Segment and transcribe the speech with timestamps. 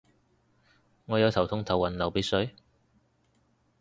[1.05, 2.55] 我有頭痛頭暈流鼻水